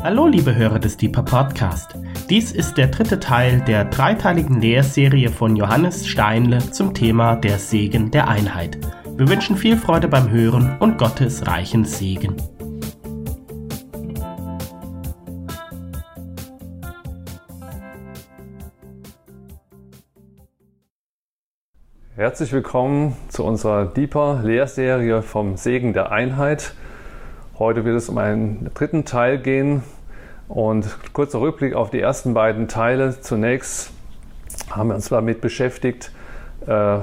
[0.00, 1.96] Hallo liebe Hörer des Deeper Podcast.
[2.30, 8.12] Dies ist der dritte Teil der dreiteiligen Lehrserie von Johannes Steinle zum Thema der Segen
[8.12, 8.78] der Einheit.
[9.16, 12.36] Wir wünschen viel Freude beim Hören und Gottes reichen Segen.
[22.14, 26.72] Herzlich willkommen zu unserer Deeper Lehrserie vom Segen der Einheit.
[27.58, 29.82] Heute wird es um einen dritten Teil gehen
[30.46, 33.20] und kurzer Rückblick auf die ersten beiden Teile.
[33.20, 33.90] Zunächst
[34.70, 36.12] haben wir uns damit beschäftigt,
[36.68, 36.98] äh,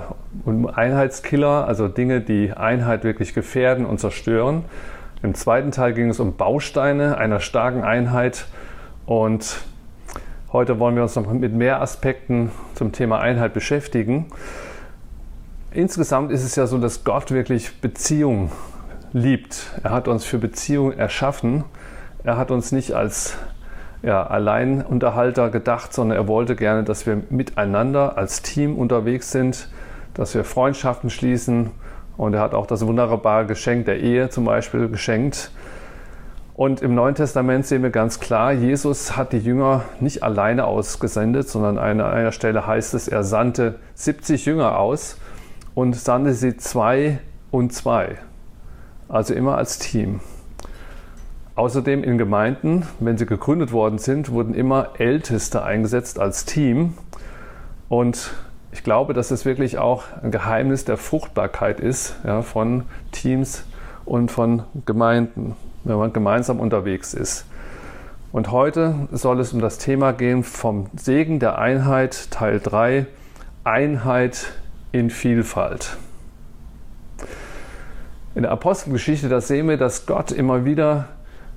[0.46, 4.64] um Einheitskiller, also Dinge, die Einheit wirklich gefährden und zerstören.
[5.22, 8.46] Im zweiten Teil ging es um Bausteine einer starken Einheit
[9.06, 9.58] und
[10.54, 14.28] heute wollen wir uns noch mit mehr Aspekten zum Thema Einheit beschäftigen.
[15.72, 18.52] Insgesamt ist es ja so, dass Gott wirklich Beziehung
[19.16, 19.72] liebt.
[19.82, 21.64] Er hat uns für Beziehung erschaffen.
[22.26, 23.38] Er hat uns nicht als
[24.04, 29.70] ja, Alleinunterhalter gedacht, sondern er wollte gerne, dass wir miteinander als Team unterwegs sind,
[30.14, 31.72] dass wir Freundschaften schließen.
[32.18, 35.50] Und er hat auch das wunderbare Geschenk der Ehe zum Beispiel geschenkt.
[36.54, 41.48] Und im Neuen Testament sehen wir ganz klar, Jesus hat die Jünger nicht alleine ausgesendet,
[41.48, 45.18] sondern an einer Stelle heißt es, er sandte 70 Jünger aus
[45.74, 47.20] und sandte sie zwei
[47.52, 48.18] und zwei.
[49.08, 50.20] Also immer als Team.
[51.56, 56.96] Außerdem in Gemeinden, wenn sie gegründet worden sind, wurden immer Älteste eingesetzt als Team.
[57.88, 58.32] Und
[58.72, 63.64] ich glaube, dass es wirklich auch ein Geheimnis der Fruchtbarkeit ist ja, von Teams
[64.04, 67.46] und von Gemeinden, wenn man gemeinsam unterwegs ist.
[68.34, 73.06] Und heute soll es um das Thema gehen vom Segen der Einheit, Teil 3,
[73.64, 74.52] Einheit
[74.92, 75.96] in Vielfalt.
[78.36, 81.08] In der Apostelgeschichte, da sehen wir, dass Gott immer wieder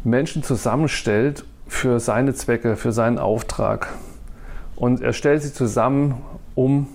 [0.05, 3.89] Menschen zusammenstellt für seine Zwecke, für seinen Auftrag.
[4.77, 6.22] Und er stellt sie zusammen,
[6.55, 6.87] um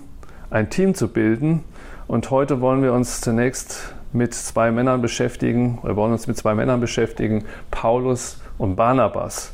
[0.48, 1.64] ein Team zu bilden.
[2.06, 6.54] Und heute wollen wir uns zunächst mit zwei Männern beschäftigen, wir wollen uns mit zwei
[6.54, 9.52] Männern beschäftigen, Paulus und Barnabas.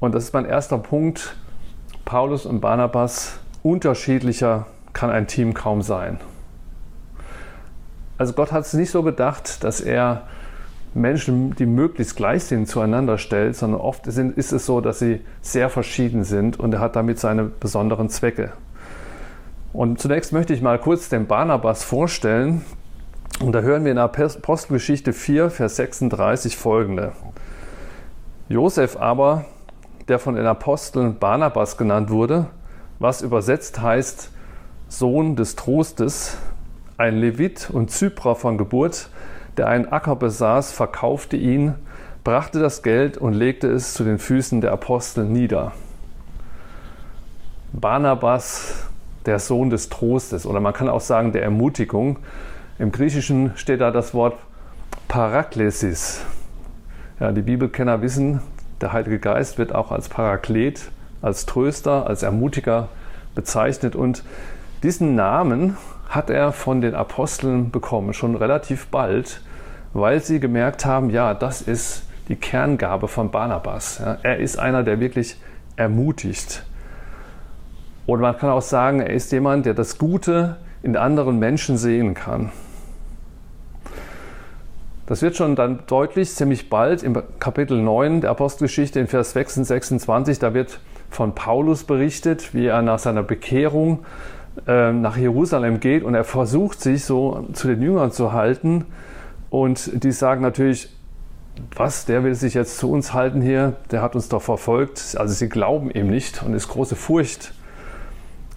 [0.00, 1.36] Und das ist mein erster Punkt.
[2.04, 6.18] Paulus und Barnabas unterschiedlicher kann ein Team kaum sein.
[8.18, 10.22] Also Gott hat es nicht so gedacht, dass er
[10.94, 15.70] Menschen, die möglichst gleich sind, zueinander stellt, sondern oft ist es so, dass sie sehr
[15.70, 18.52] verschieden sind und er hat damit seine besonderen Zwecke.
[19.72, 22.62] Und zunächst möchte ich mal kurz den Barnabas vorstellen.
[23.40, 27.12] Und da hören wir in Apostelgeschichte 4, Vers 36 folgende.
[28.50, 29.46] Josef aber,
[30.08, 32.46] der von den Aposteln Barnabas genannt wurde,
[32.98, 34.30] was übersetzt heißt,
[34.88, 36.36] Sohn des Trostes,
[36.96, 39.08] ein Levit und Zyprer von Geburt,
[39.56, 41.74] der einen Acker besaß, verkaufte ihn,
[42.24, 45.72] brachte das Geld und legte es zu den Füßen der Apostel nieder.
[47.72, 48.86] Barnabas,
[49.26, 52.18] der Sohn des Trostes, oder man kann auch sagen der Ermutigung.
[52.78, 54.36] Im Griechischen steht da das Wort
[55.08, 56.24] Paraklesis.
[57.20, 58.40] Ja, die Bibelkenner wissen,
[58.80, 62.88] der Heilige Geist wird auch als Paraklet, als Tröster, als Ermutiger
[63.34, 64.24] bezeichnet und
[64.82, 65.76] diesen Namen
[66.12, 69.40] hat er von den Aposteln bekommen, schon relativ bald,
[69.94, 73.98] weil sie gemerkt haben, ja, das ist die Kerngabe von Barnabas.
[73.98, 75.38] Ja, er ist einer, der wirklich
[75.76, 76.64] ermutigt.
[78.06, 82.12] Oder man kann auch sagen, er ist jemand, der das Gute in anderen Menschen sehen
[82.12, 82.52] kann.
[85.06, 90.38] Das wird schon dann deutlich, ziemlich bald im Kapitel 9 der Apostelgeschichte in Vers 26,
[90.38, 90.78] da wird
[91.08, 94.04] von Paulus berichtet, wie er nach seiner Bekehrung
[94.66, 98.84] nach Jerusalem geht und er versucht sich so zu den Jüngern zu halten
[99.48, 100.88] und die sagen natürlich,
[101.74, 105.16] was, der will sich jetzt zu uns halten hier, der hat uns doch verfolgt.
[105.18, 107.52] Also sie glauben ihm nicht und es ist große Furcht.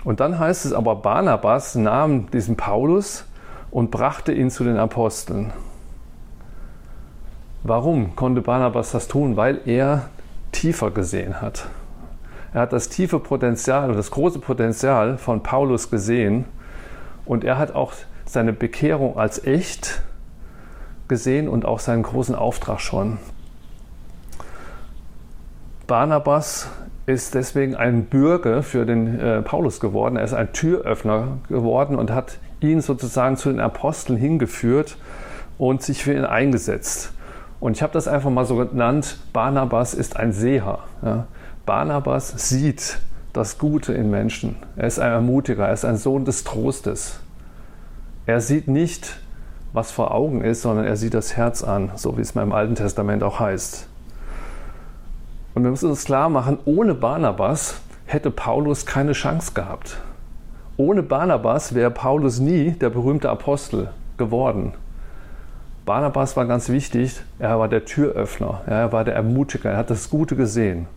[0.04, 3.26] Und dann heißt es aber, Barnabas nahm diesen Paulus
[3.72, 5.52] und brachte ihn zu den Aposteln.
[7.64, 9.36] Warum konnte Barnabas das tun?
[9.36, 10.10] Weil er
[10.52, 11.68] tiefer gesehen hat.
[12.56, 16.46] Er hat das tiefe Potenzial und das große Potenzial von Paulus gesehen
[17.26, 17.92] und er hat auch
[18.24, 20.02] seine Bekehrung als echt
[21.10, 23.18] gesehen und auch seinen großen Auftrag schon.
[25.86, 26.70] Barnabas
[27.06, 30.16] ist deswegen ein Bürger für den äh, Paulus geworden.
[30.16, 34.96] Er ist ein Türöffner geworden und hat ihn sozusagen zu den Aposteln hingeführt
[35.58, 37.12] und sich für ihn eingesetzt.
[37.60, 40.80] Und ich habe das einfach mal so genannt, Barnabas ist ein Seher.
[41.02, 41.28] Ja.
[41.66, 43.00] Barnabas sieht
[43.34, 44.56] das Gute in Menschen.
[44.76, 47.20] Er ist ein Ermutiger, er ist ein Sohn des Trostes.
[48.28, 49.18] Er sieht nicht,
[49.74, 52.76] was vor Augen ist, sondern er sieht das Herz an, so wie es im Alten
[52.76, 53.88] Testament auch heißt.
[55.56, 59.98] Und wir müssen uns klar machen, ohne Barnabas hätte Paulus keine Chance gehabt.
[60.78, 64.74] Ohne Barnabas wäre Paulus nie der berühmte Apostel geworden.
[65.84, 70.12] Barnabas war ganz wichtig, er war der Türöffner, er war der Ermutiger, er hat das
[70.12, 70.88] Gute gesehen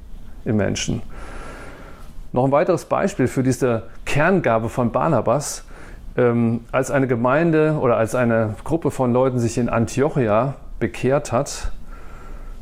[0.49, 1.03] im Menschen.
[2.33, 5.65] Noch ein weiteres Beispiel für diese Kerngabe von Barnabas.
[6.17, 11.73] Ähm, als eine Gemeinde oder als eine Gruppe von Leuten sich in Antiochia bekehrt hat,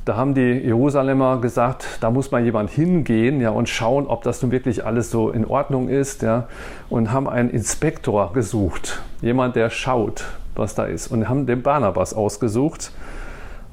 [0.07, 4.41] da haben die Jerusalemer gesagt, da muss mal jemand hingehen ja, und schauen, ob das
[4.41, 6.23] nun wirklich alles so in Ordnung ist.
[6.23, 6.47] Ja,
[6.89, 10.25] und haben einen Inspektor gesucht, jemand, der schaut,
[10.55, 11.09] was da ist.
[11.09, 12.93] Und haben den Barnabas ausgesucht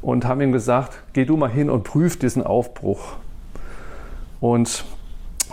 [0.01, 3.17] und haben ihm gesagt, geh du mal hin und prüf diesen Aufbruch.
[4.43, 4.83] Und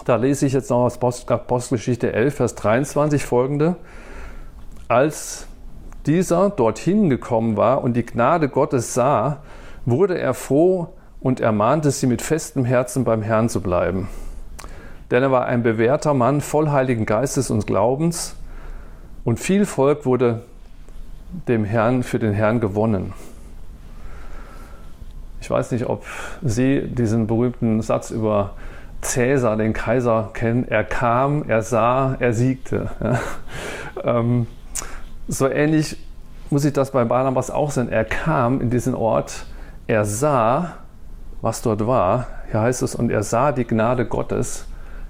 [0.05, 3.77] da lese ich jetzt noch aus Apostelgeschichte 11, Vers 23 folgende.
[4.89, 5.47] Als
[6.07, 9.45] dieser dorthin gekommen war und die Gnade Gottes sah,
[9.87, 10.89] wurde er froh
[11.21, 14.09] und ermahnte sie mit festem Herzen beim Herrn zu bleiben.
[15.13, 18.35] Denn er war ein bewährter Mann voll Heiligen Geistes und Glaubens
[19.23, 20.43] und viel Volk wurde
[21.47, 23.13] dem Herrn für den Herrn gewonnen.
[25.41, 26.05] Ich weiß nicht, ob
[26.43, 28.57] Sie diesen berühmten Satz über
[29.02, 30.67] Cäsar, den Kaiser, kennen.
[30.69, 32.91] Er kam, er sah, er siegte.
[33.02, 33.19] Ja.
[34.02, 34.47] Ähm,
[35.29, 35.97] so ähnlich
[36.50, 37.91] muss ich das bei Barnabas auch sehen.
[37.91, 39.47] Er kam in diesen Ort,
[39.87, 40.76] er sah,
[41.41, 42.26] was dort war.
[42.50, 44.67] Hier heißt es, und er sah die Gnade Gottes.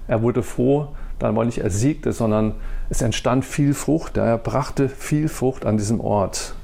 [0.07, 0.89] Er wurde froh,
[1.19, 2.55] dann war nicht er siegte, sondern
[2.89, 4.17] es entstand viel Frucht.
[4.17, 6.55] Er brachte viel Frucht an diesem Ort.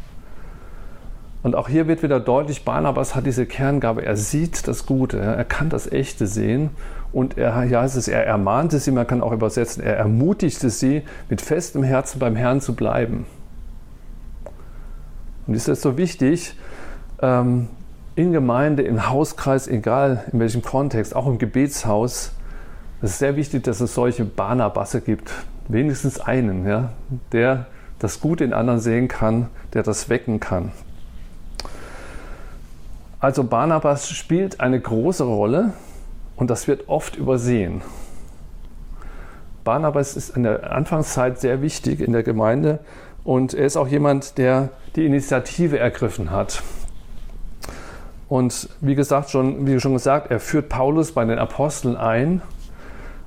[1.47, 4.05] Und auch hier wird wieder deutlich, Barnabas hat diese Kerngabe.
[4.05, 6.71] Er sieht das Gute, er kann das Echte sehen.
[7.13, 11.39] Und er, heißt es, er ermahnte sie, man kann auch übersetzen, er ermutigte sie, mit
[11.39, 13.25] festem Herzen beim Herrn zu bleiben.
[15.47, 16.53] Und ist das so wichtig,
[17.21, 17.69] ähm,
[18.15, 22.33] in Gemeinde, im Hauskreis, egal in welchem Kontext, auch im Gebetshaus,
[23.01, 25.31] es ist sehr wichtig, dass es solche Barnabasse gibt.
[25.69, 26.89] Wenigstens einen, ja,
[27.31, 27.67] der
[27.99, 30.73] das Gute in anderen sehen kann, der das wecken kann.
[33.19, 35.73] Also Barnabas spielt eine große Rolle
[36.35, 37.81] und das wird oft übersehen.
[39.63, 42.79] Barnabas ist in der Anfangszeit sehr wichtig in der Gemeinde
[43.23, 46.61] und er ist auch jemand, der die Initiative ergriffen hat.
[48.29, 52.41] Und wie gesagt, schon, wie schon gesagt, er führt Paulus bei den Aposteln ein.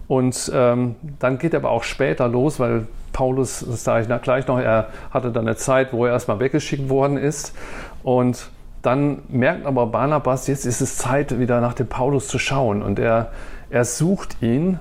[0.09, 4.47] Und ähm, dann geht er aber auch später los, weil Paulus, das sage ich gleich
[4.47, 7.55] noch, er hatte dann eine Zeit, wo er erstmal weggeschickt worden ist.
[8.03, 8.51] Und
[8.82, 12.82] dann merkt aber Barnabas, jetzt ist es Zeit, wieder nach dem Paulus zu schauen.
[12.82, 13.31] Und er,
[13.69, 14.79] er sucht ihn,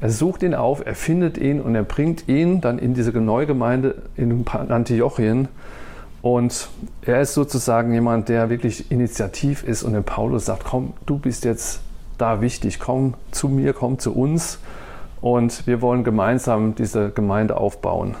[0.00, 4.02] er sucht ihn auf, er findet ihn und er bringt ihn dann in diese Neugemeinde
[4.16, 5.48] in Antiochien.
[6.22, 6.68] Und
[7.02, 11.44] er ist sozusagen jemand, der wirklich initiativ ist und dem Paulus sagt, komm, du bist
[11.44, 11.80] jetzt
[12.18, 14.58] da wichtig, komm zu mir, komm zu uns
[15.20, 18.16] und wir wollen gemeinsam diese Gemeinde aufbauen.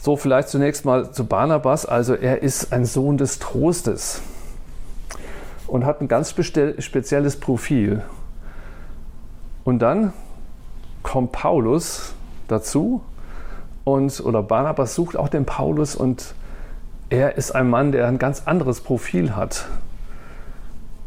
[0.00, 1.84] So vielleicht zunächst mal zu Barnabas.
[1.84, 4.22] Also er ist ein Sohn des Trostes
[5.66, 8.02] und hat ein ganz spezielles Profil.
[9.64, 10.12] Und dann
[11.02, 12.14] kommt Paulus
[12.46, 13.02] dazu
[13.84, 16.34] und, oder Barnabas sucht auch den Paulus und
[17.10, 19.66] er ist ein Mann, der ein ganz anderes Profil hat.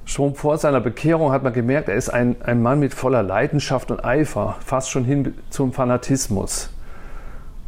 [0.06, 3.92] Schon vor seiner Bekehrung hat man gemerkt, er ist ein, ein Mann mit voller Leidenschaft
[3.92, 6.72] und Eifer, fast schon hin zum Fanatismus.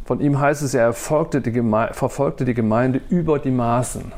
[0.04, 4.12] Von ihm heißt es, er die verfolgte die Gemeinde über die Maßen.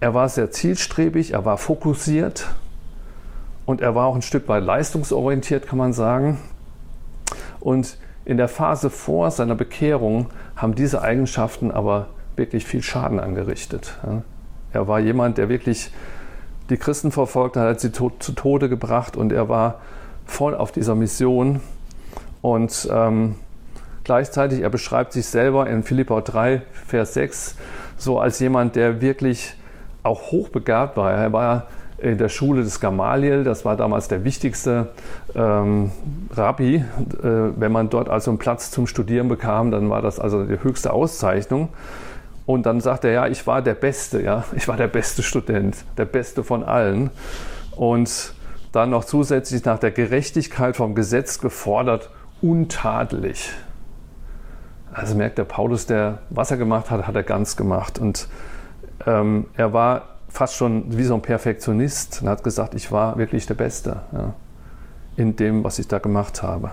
[0.00, 2.46] Er war sehr zielstrebig, er war fokussiert
[3.66, 6.38] und er war auch ein Stück weit leistungsorientiert, kann man sagen.
[7.58, 13.98] Und in der Phase vor seiner Bekehrung haben diese Eigenschaften aber wirklich viel Schaden angerichtet.
[14.72, 15.90] Er war jemand, der wirklich
[16.70, 19.80] die Christen verfolgt hat, hat sie zu Tode gebracht und er war
[20.24, 21.60] voll auf dieser Mission.
[22.42, 23.36] Und ähm,
[24.04, 27.56] gleichzeitig, er beschreibt sich selber in Philippa 3, Vers 6,
[27.96, 29.54] so als jemand, der wirklich
[30.02, 31.12] auch hochbegabt war.
[31.12, 31.66] Er war
[31.98, 34.88] in der Schule des Gamaliel, das war damals der wichtigste
[35.34, 35.90] ähm,
[36.34, 36.76] Rabbi.
[36.76, 36.82] Äh,
[37.22, 40.92] wenn man dort also einen Platz zum Studieren bekam, dann war das also die höchste
[40.92, 41.70] Auszeichnung.
[42.46, 45.76] Und dann sagt er, ja, ich war der Beste, ja, ich war der beste Student,
[45.96, 47.10] der Beste von allen.
[47.74, 48.34] Und
[48.72, 52.10] dann noch zusätzlich nach der Gerechtigkeit vom Gesetz gefordert,
[52.42, 53.50] untadelig.
[54.94, 57.98] Also merkt der Paulus, der was er gemacht hat, hat er ganz gemacht.
[57.98, 58.28] Und
[59.06, 63.46] ähm, er war fast schon wie so ein Perfektionist und hat gesagt, ich war wirklich
[63.46, 64.34] der Beste ja,
[65.16, 66.70] in dem, was ich da gemacht habe.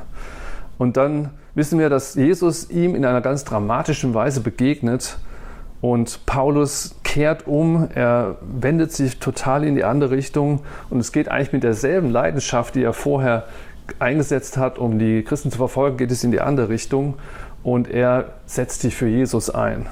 [0.78, 5.18] Und dann wissen wir, dass Jesus ihm in einer ganz dramatischen Weise begegnet
[5.82, 10.62] und Paulus kehrt um, er wendet sich total in die andere Richtung
[10.92, 13.46] und es geht eigentlich mit derselben Leidenschaft, die er vorher
[14.00, 17.16] eingesetzt hat, um die Christen zu verfolgen, geht es in die andere Richtung
[17.64, 19.86] und er setzt sich für Jesus ein.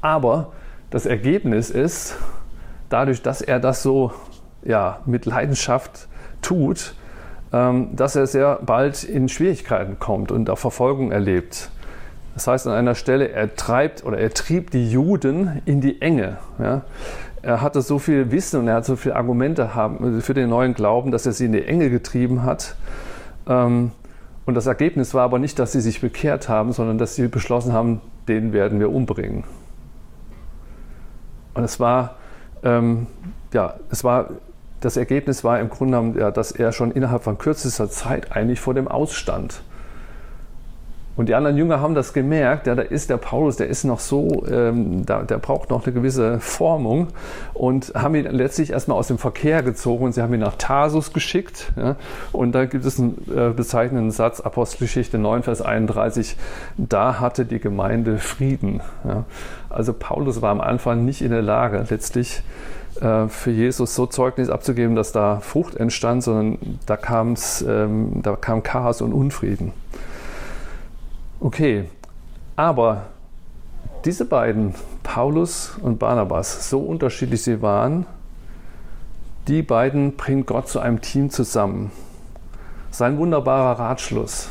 [0.00, 0.52] Aber
[0.90, 2.16] das Ergebnis ist,
[2.88, 4.12] dadurch, dass er das so
[4.64, 6.08] ja, mit Leidenschaft
[6.42, 6.94] tut,
[7.52, 11.70] ähm, dass er sehr bald in Schwierigkeiten kommt und auch Verfolgung erlebt.
[12.34, 16.38] Das heißt an einer Stelle, er treibt oder er trieb die Juden in die Enge.
[16.58, 16.82] Ja.
[17.42, 20.74] Er hatte so viel Wissen und er hat so viele Argumente haben, für den neuen
[20.74, 22.76] Glauben, dass er sie in die Enge getrieben hat.
[23.48, 23.90] Ähm,
[24.44, 27.72] und das Ergebnis war aber nicht, dass sie sich bekehrt haben, sondern dass sie beschlossen
[27.72, 29.44] haben, den werden wir umbringen.
[31.54, 32.16] Und es war,
[32.64, 33.06] ähm,
[33.52, 34.30] ja, es war,
[34.80, 38.58] das Ergebnis war im Grunde genommen, ja, dass er schon innerhalb von kürzester Zeit eigentlich
[38.58, 39.62] vor dem Ausstand.
[41.14, 44.00] Und die anderen Jünger haben das gemerkt, ja, da ist der Paulus, der ist noch
[44.00, 47.08] so, ähm, da, der braucht noch eine gewisse Formung
[47.52, 51.12] und haben ihn letztlich erstmal aus dem Verkehr gezogen und sie haben ihn nach Tarsus
[51.12, 51.72] geschickt.
[51.76, 51.96] Ja,
[52.32, 56.36] und da gibt es einen äh, bezeichnenden Satz, Apostelgeschichte 9, Vers 31,
[56.78, 58.80] da hatte die Gemeinde Frieden.
[59.06, 59.24] Ja.
[59.68, 62.42] Also Paulus war am Anfang nicht in der Lage, letztlich
[63.00, 68.36] äh, für Jesus so Zeugnis abzugeben, dass da Frucht entstand, sondern da, kam's, ähm, da
[68.36, 69.72] kam Chaos und Unfrieden.
[71.44, 71.86] Okay,
[72.54, 73.06] aber
[74.04, 78.06] diese beiden, Paulus und Barnabas, so unterschiedlich sie waren,
[79.48, 81.90] die beiden bringt Gott zu einem Team zusammen.
[82.92, 84.50] Sein wunderbarer Ratschluss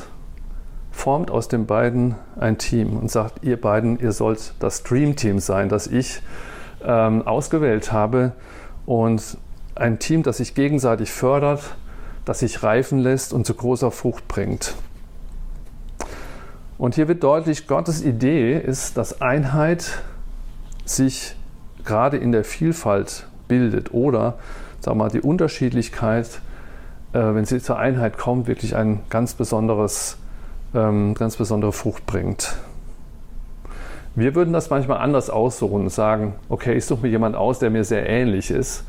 [0.91, 5.39] formt aus den beiden ein Team und sagt, ihr beiden, ihr sollt das Dream Team
[5.39, 6.21] sein, das ich
[6.83, 8.33] ähm, ausgewählt habe
[8.85, 9.37] und
[9.75, 11.61] ein Team, das sich gegenseitig fördert,
[12.25, 14.75] das sich reifen lässt und zu großer Frucht bringt.
[16.81, 20.01] Und hier wird deutlich, Gottes Idee ist, dass Einheit
[20.83, 21.35] sich
[21.85, 24.39] gerade in der Vielfalt bildet oder
[24.79, 26.41] sag mal, die Unterschiedlichkeit,
[27.13, 30.17] äh, wenn sie zur Einheit kommt, wirklich ein ganz besonderes,
[30.73, 32.55] ähm, ganz besondere Frucht bringt.
[34.15, 37.69] Wir würden das manchmal anders aussuchen und sagen, okay, ich suche mir jemanden aus, der
[37.69, 38.85] mir sehr ähnlich ist.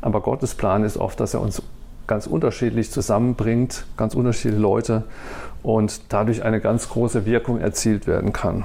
[0.00, 1.62] Aber Gottes Plan ist oft, dass er uns
[2.08, 5.04] ganz unterschiedlich zusammenbringt, ganz unterschiedliche Leute
[5.66, 8.64] und dadurch eine ganz große Wirkung erzielt werden kann.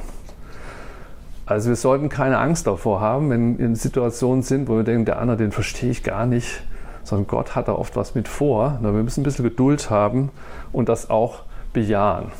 [1.48, 5.05] Also wir sollten keine Angst davor haben, wenn wir in Situationen sind, wo wir denken,
[5.05, 6.62] der andere, den verstehe ich gar nicht,
[7.03, 8.77] sondern Gott hat da oft was mit vor.
[8.84, 10.29] Wir müssen ein bisschen Geduld haben
[10.72, 11.39] und das auch
[11.74, 12.31] bejahen.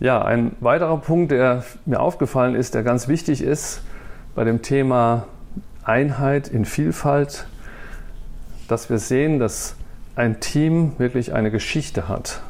[0.00, 3.82] Ja, ein weiterer Punkt, der mir aufgefallen ist, der ganz wichtig ist
[4.34, 5.26] bei dem Thema
[5.84, 7.46] Einheit in Vielfalt,
[8.66, 9.76] dass wir sehen, dass
[10.18, 12.40] ein Team wirklich eine Geschichte hat.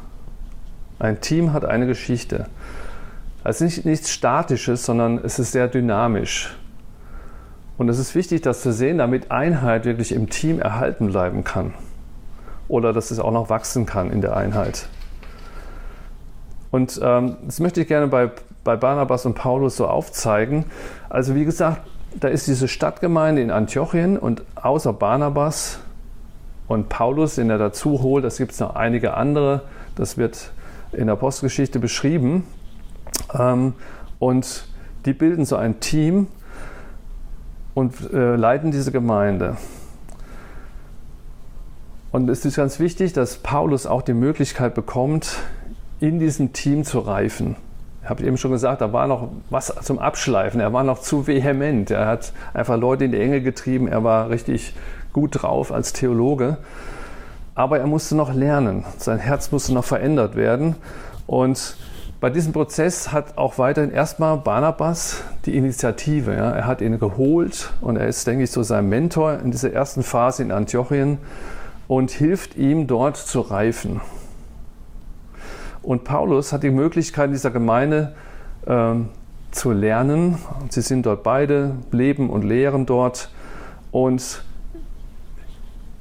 [0.97, 2.47] Ein Team hat eine Geschichte.
[3.43, 6.57] Also nicht nichts Statisches, sondern es ist sehr dynamisch.
[7.77, 11.75] Und es ist wichtig, das zu sehen, damit Einheit wirklich im Team erhalten bleiben kann.
[12.67, 14.87] Oder dass es auch noch wachsen kann in der Einheit.
[16.71, 18.31] Und ähm, das möchte ich gerne bei,
[18.63, 20.65] bei Barnabas und Paulus so aufzeigen.
[21.07, 21.81] Also wie gesagt,
[22.19, 25.79] da ist diese Stadtgemeinde in Antiochien und außer Barnabas
[26.69, 29.63] und Paulus, den er dazu holt, das gibt es noch einige andere,
[29.95, 30.51] das wird
[30.91, 32.45] in der Apostelgeschichte beschrieben.
[33.37, 33.73] Ähm,
[34.19, 34.65] und
[35.05, 36.27] die bilden so ein Team
[37.73, 39.57] und äh, leiten diese Gemeinde.
[42.11, 45.37] Und es ist ganz wichtig, dass Paulus auch die Möglichkeit bekommt,
[45.99, 47.55] in diesem Team zu reifen.
[48.03, 50.59] Ich habe eben schon gesagt, da war noch was zum Abschleifen.
[50.59, 51.89] Er war noch zu vehement.
[51.89, 53.87] Er hat einfach Leute in die Enge getrieben.
[53.87, 54.75] Er war richtig
[55.19, 56.57] gut drauf als Theologe.
[57.55, 58.85] Aber er musste noch lernen.
[58.97, 60.77] Sein Herz musste noch verändert werden.
[61.27, 61.75] Und
[62.21, 66.33] bei diesem Prozess hat auch weiterhin erstmal Barnabas die Initiative.
[66.33, 66.51] Ja.
[66.51, 70.03] Er hat ihn geholt und er ist, denke ich, so sein Mentor in dieser ersten
[70.03, 71.17] Phase in Antiochien
[71.89, 73.99] und hilft ihm dort zu reifen.
[75.81, 78.13] Und Paulus hat die Möglichkeit, in dieser Gemeinde
[78.65, 78.93] äh,
[79.51, 80.37] zu lernen.
[80.69, 83.29] Sie sind dort beide, leben und lehren dort.
[83.91, 84.43] Und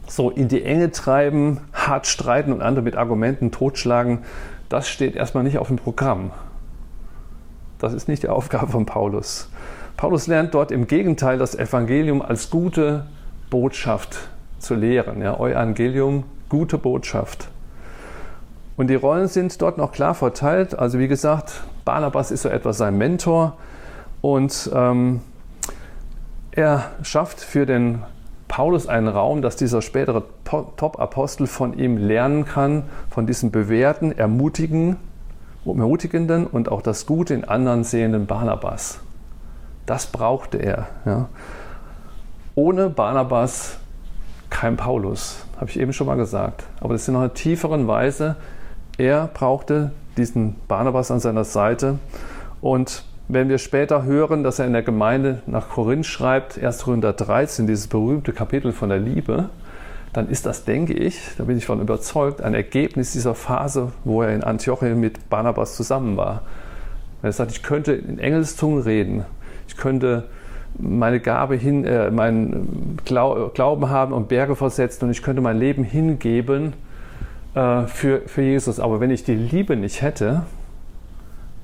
[0.09, 4.21] so in die Enge treiben, hart streiten und andere mit Argumenten totschlagen,
[4.69, 6.31] das steht erstmal nicht auf dem Programm.
[7.79, 9.51] Das ist nicht die Aufgabe von Paulus.
[9.97, 13.07] Paulus lernt dort im Gegenteil das Evangelium als gute
[13.51, 15.23] Botschaft zu lehren.
[15.23, 17.49] Ja, Evangelium, gute Botschaft.
[18.77, 20.79] Und die Rollen sind dort noch klar verteilt.
[20.79, 23.57] Also wie gesagt, Barnabas ist so etwas sein Mentor
[24.21, 25.21] und ähm,
[26.53, 28.03] er schafft für den
[28.49, 34.97] Paulus einen Raum, dass dieser spätere Top-Apostel von ihm lernen kann, von diesem bewährten, ermutigen,
[35.65, 39.01] ermutigenden und auch das Gute in anderen sehenden Barnabas.
[39.87, 40.89] Das brauchte er.
[41.05, 41.29] Ja.
[42.55, 43.79] Ohne Barnabas
[44.51, 46.65] kein Paulus, habe ich eben schon mal gesagt.
[46.81, 48.37] Aber das ist in einer tieferen Weise.
[48.97, 51.99] Er brauchte diesen Barnabas an seiner Seite.
[52.61, 56.85] Und wenn wir später hören, dass er in der Gemeinde nach Korinth schreibt, 1.
[56.85, 59.51] Korinther 13, dieses berühmte Kapitel von der Liebe,
[60.15, 64.23] dann ist das, denke ich, da bin ich von überzeugt, ein Ergebnis dieser Phase, wo
[64.23, 66.43] er in Antiochien mit Barnabas zusammen war.
[67.23, 69.27] Er sagt, ich könnte in Engelszungen reden,
[69.67, 70.25] ich könnte
[70.79, 75.85] meine Gabe hin, äh, meinen Glauben haben und Berge versetzen und ich könnte mein Leben
[75.85, 76.73] hingeben
[77.55, 78.81] äh, für, für Jesus.
[78.81, 80.43] Aber wenn ich die Liebe nicht hätte,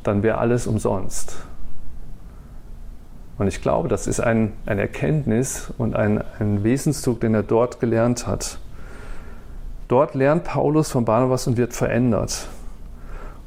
[0.03, 1.47] dann wäre alles umsonst.
[3.37, 7.81] Und ich glaube, das ist ein, eine Erkenntnis und ein, ein Wesenszug, den er dort
[7.81, 8.59] gelernt hat.
[9.89, 12.49] Dort lernt Paulus von Barnabas und wird verändert.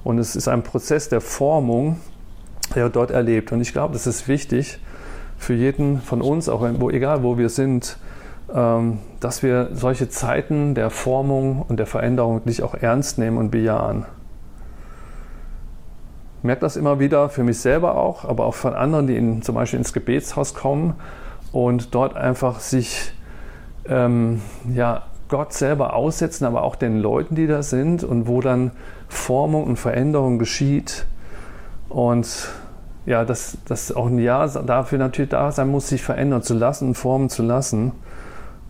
[0.04, 2.00] Und es ist ein Prozess der Formung,
[2.76, 3.52] der er dort erlebt.
[3.52, 4.80] Und ich glaube, das ist wichtig
[5.38, 7.98] für jeden von uns, auch wo, egal wo wir sind,
[8.54, 13.52] ähm, dass wir solche Zeiten der Formung und der Veränderung wirklich auch ernst nehmen und
[13.52, 14.06] bejahen.
[16.44, 19.56] Merke das immer wieder für mich selber auch, aber auch von anderen, die in, zum
[19.56, 20.96] Beispiel ins Gebetshaus kommen
[21.52, 23.12] und dort einfach sich
[23.88, 24.42] ähm,
[24.74, 28.72] ja, Gott selber aussetzen, aber auch den Leuten, die da sind und wo dann
[29.08, 31.06] Formung und Veränderung geschieht.
[31.90, 32.50] Und
[33.06, 36.90] ja, dass, dass auch ein Jahr dafür natürlich da sein muss, sich verändern zu lassen
[36.90, 37.94] und formen zu lassen,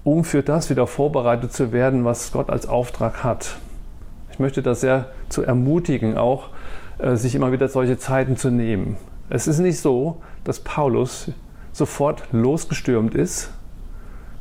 [0.04, 3.58] um für das wieder vorbereitet zu werden, was Gott als Auftrag hat.
[4.32, 6.50] Ich möchte das sehr zu ermutigen, auch
[7.00, 8.98] sich immer wieder solche Zeiten zu nehmen.
[9.30, 11.32] Es ist nicht so, dass Paulus
[11.74, 13.52] sofort losgestürmt ist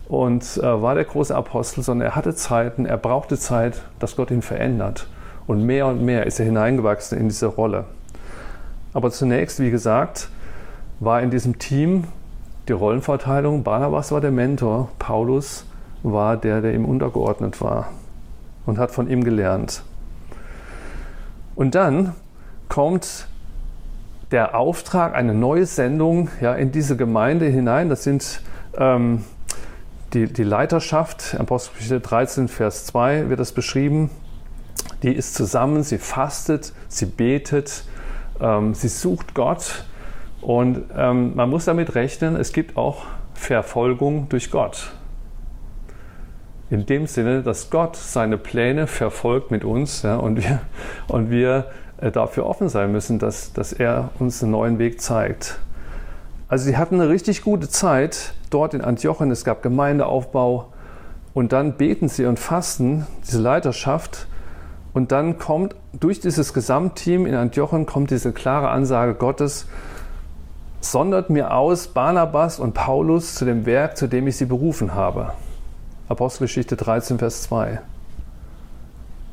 [0.09, 4.31] und äh, war der große Apostel, sondern er hatte Zeiten, er brauchte Zeit, dass Gott
[4.31, 5.09] ihn verändert.
[5.47, 7.85] Und mehr und mehr ist er hineingewachsen in diese Rolle.
[8.93, 10.29] Aber zunächst, wie gesagt,
[11.01, 12.05] war in diesem Team
[12.69, 15.67] die Rollenverteilung, Barnabas war der Mentor, Paulus
[16.03, 17.89] war der, der ihm untergeordnet war
[18.65, 19.83] und hat von ihm gelernt.
[21.55, 22.13] Und dann
[22.69, 23.29] kommt
[24.31, 27.89] der Auftrag, eine neue Sendung ja, in diese Gemeinde hinein.
[27.89, 28.41] Das sind
[28.77, 29.25] ähm,
[30.13, 34.11] die, die Leiterschaft, Apostelgeschichte 13, Vers 2 wird das beschrieben.
[35.03, 37.85] Die ist zusammen, sie fastet, sie betet,
[38.41, 39.85] ähm, sie sucht Gott.
[40.41, 44.93] Und ähm, man muss damit rechnen, es gibt auch Verfolgung durch Gott.
[46.71, 50.61] In dem Sinne, dass Gott seine Pläne verfolgt mit uns ja, und wir,
[51.07, 51.67] und wir
[52.01, 55.59] dafür offen sein müssen, dass, dass er uns einen neuen Weg zeigt.
[56.49, 59.31] Also sie hatten eine richtig gute Zeit dort in Antiochien.
[59.31, 60.69] Es gab Gemeindeaufbau
[61.35, 64.27] und dann beten sie und fasten, diese Leiterschaft.
[64.93, 69.67] Und dann kommt durch dieses Gesamtteam in Antiochien kommt diese klare Ansage Gottes,
[70.81, 75.33] sondert mir aus Barnabas und Paulus zu dem Werk, zu dem ich sie berufen habe.
[76.09, 77.81] Apostelgeschichte 13, Vers 2.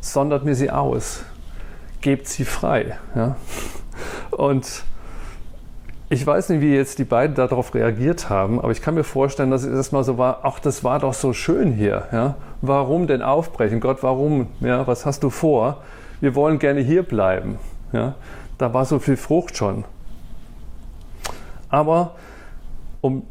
[0.01, 1.23] Sondert mir sie aus
[2.03, 2.97] gebt sie frei.
[3.15, 3.35] Ja?
[4.29, 4.83] Und
[6.09, 9.49] ich weiß nicht, wie jetzt die beiden darauf reagiert haben, aber ich kann mir vorstellen,
[9.49, 12.07] dass es erstmal so war, ach, das war doch so schön hier.
[12.11, 12.35] Ja?
[12.61, 13.79] Warum denn aufbrechen?
[13.79, 14.47] Gott, warum?
[14.59, 15.81] Ja, was hast du vor?
[16.21, 17.57] Wir wollen gerne hier bleiben.
[17.93, 18.13] Ja?
[18.59, 19.85] Da war so viel Frucht schon.
[21.69, 22.15] Aber
[23.01, 23.23] um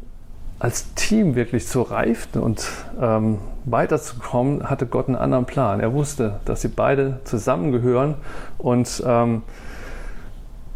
[0.63, 2.65] als Team wirklich zu reifen und
[2.97, 5.81] ähm, weiterzukommen, hatte Gott einen anderen Plan.
[5.81, 8.15] Er wusste, dass sie beide zusammengehören
[8.59, 9.41] und ähm,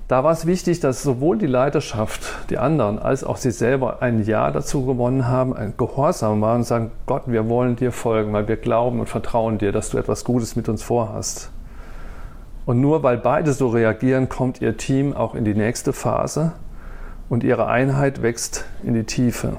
[0.09, 4.25] da war es wichtig, dass sowohl die Leiterschaft, die anderen, als auch sie selber ein
[4.25, 8.49] Ja dazu gewonnen haben, ein Gehorsam waren und sagen, Gott, wir wollen dir folgen, weil
[8.49, 11.49] wir glauben und vertrauen dir, dass du etwas Gutes mit uns vorhast.
[12.65, 16.51] Und nur weil beide so reagieren, kommt ihr Team auch in die nächste Phase
[17.29, 19.55] und ihre Einheit wächst in die Tiefe.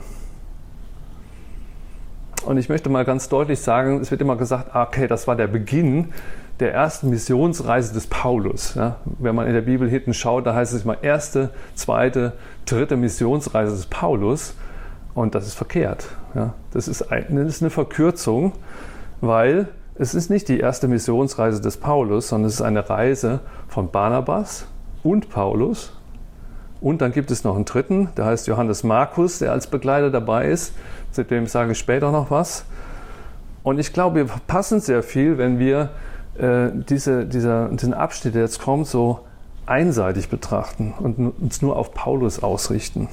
[2.44, 5.36] Und ich möchte mal ganz deutlich sagen, es wird immer gesagt, ah, okay, das war
[5.36, 6.12] der Beginn
[6.60, 8.74] der ersten Missionsreise des Paulus.
[8.74, 12.32] Ja, wenn man in der Bibel hinten schaut, da heißt es immer erste, zweite,
[12.66, 14.54] dritte Missionsreise des Paulus.
[15.14, 16.08] Und das ist verkehrt.
[16.34, 18.52] Ja, das, ist ein, das ist eine Verkürzung,
[19.20, 23.90] weil es ist nicht die erste Missionsreise des Paulus, sondern es ist eine Reise von
[23.90, 24.66] Barnabas
[25.02, 25.92] und Paulus.
[26.80, 30.48] Und dann gibt es noch einen dritten, der heißt Johannes Markus, der als Begleiter dabei
[30.48, 30.74] ist.
[31.10, 32.64] Zu dem sage ich später noch was.
[33.62, 35.90] Und ich glaube, wir verpassen sehr viel, wenn wir
[36.38, 39.20] äh, diese, dieser, diesen Abschnitt, der jetzt kommt, so
[39.66, 43.08] einseitig betrachten und uns nur auf Paulus ausrichten.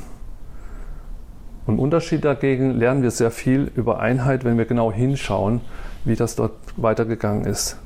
[1.66, 5.62] Und im Unterschied dagegen lernen wir sehr viel über Einheit, wenn wir genau hinschauen,
[6.06, 7.78] wie das dort weitergegangen ist.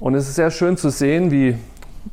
[0.00, 1.56] Und es ist sehr schön zu sehen, wie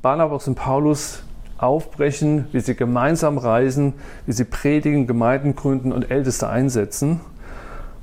[0.02, 1.24] Barnabas und Paulus
[1.63, 3.93] aufbrechen, wie sie gemeinsam reisen,
[4.26, 7.21] wie sie predigen, Gemeinden gründen und Älteste einsetzen.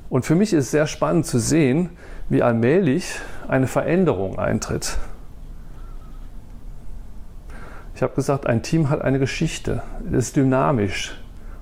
[0.09, 1.89] Und für mich ist es sehr spannend zu sehen,
[2.27, 4.97] wie allmählich eine Veränderung eintritt.
[7.95, 11.21] Ich habe gesagt, ein Team hat eine Geschichte, es ist dynamisch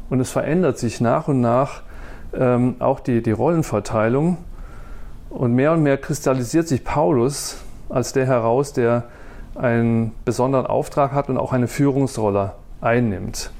[0.09, 1.81] und es verändert sich nach und nach
[2.33, 4.37] ähm, auch die, die Rollenverteilung.
[5.29, 7.57] Und mehr und mehr kristallisiert sich Paulus
[7.89, 9.03] als der heraus, der
[9.59, 13.51] einen besonderen Auftrag hat und auch eine Führungsrolle einnimmt.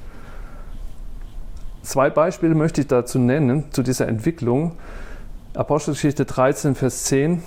[1.82, 4.74] Zwei Beispiele möchte ich dazu nennen, zu dieser Entwicklung.
[5.56, 7.44] Apostelgeschichte 13, Vers 10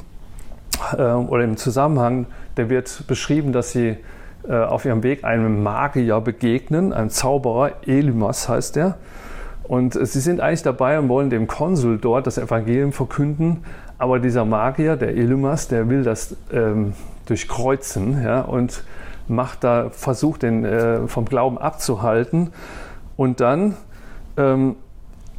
[0.96, 3.96] äh, oder im Zusammenhang, der wird beschrieben, dass sie
[4.48, 8.98] äh, auf ihrem Weg einem Magier begegnen, einem Zauberer, Elymas heißt er.
[9.62, 13.64] Und sie sind eigentlich dabei und wollen dem Konsul dort das Evangelium verkünden,
[14.02, 16.94] aber dieser Magier, der Elymas, der will das ähm,
[17.26, 18.82] durchkreuzen ja, und
[19.28, 22.50] macht da, versucht den äh, vom Glauben abzuhalten.
[23.16, 23.76] Und dann
[24.36, 24.74] ähm,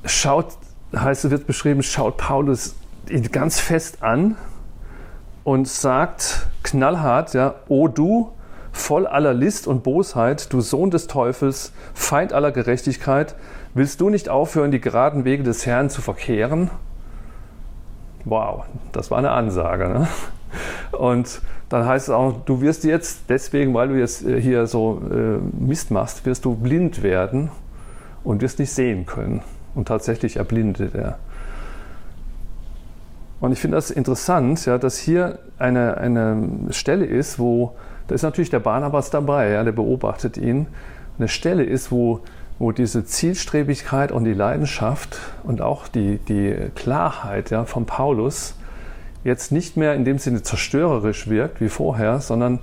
[0.05, 0.53] schaut,
[0.95, 2.77] heißt es, wird beschrieben, schaut Paulus
[3.09, 4.37] ihn ganz fest an
[5.43, 8.31] und sagt knallhart, ja, O du,
[8.71, 13.35] voll aller List und Bosheit, du Sohn des Teufels, Feind aller Gerechtigkeit,
[13.73, 16.69] willst du nicht aufhören, die geraden Wege des Herrn zu verkehren?
[18.25, 19.89] Wow, das war eine Ansage.
[19.89, 20.07] Ne?
[20.91, 25.01] Und dann heißt es auch, du wirst jetzt deswegen, weil du jetzt äh, hier so
[25.11, 27.49] äh, Mist machst, wirst du blind werden
[28.23, 29.41] und wirst nicht sehen können.
[29.75, 31.17] Und tatsächlich erblindet er.
[33.39, 37.75] Und ich finde das interessant, ja, dass hier eine, eine Stelle ist, wo,
[38.07, 40.67] da ist natürlich der Barnabas dabei, ja, der beobachtet ihn,
[41.17, 42.21] eine Stelle ist, wo,
[42.63, 48.55] wo diese Zielstrebigkeit und die Leidenschaft und auch die, die Klarheit ja, von Paulus
[49.25, 52.59] jetzt nicht mehr in dem Sinne zerstörerisch wirkt wie vorher, sondern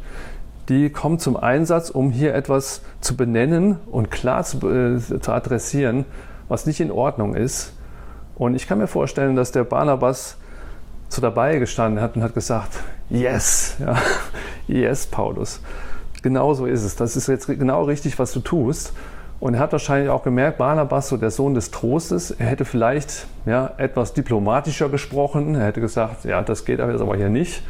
[0.70, 6.06] die kommt zum Einsatz, um hier etwas zu benennen und klar zu, äh, zu adressieren,
[6.48, 7.74] was nicht in Ordnung ist.
[8.36, 10.38] Und ich kann mir vorstellen, dass der Barnabas
[11.10, 12.72] so dabei gestanden hat und hat gesagt,
[13.10, 13.98] yes, ja,
[14.66, 15.60] yes, Paulus.
[16.22, 16.96] Genau so ist es.
[16.96, 18.94] Das ist jetzt genau richtig, was du tust.
[19.40, 23.26] Und er hat wahrscheinlich auch gemerkt, Barnabas, so der Sohn des Trostes, er hätte vielleicht
[23.46, 25.54] ja, etwas diplomatischer gesprochen.
[25.54, 27.62] Er hätte gesagt, ja, das geht aber jetzt aber hier nicht.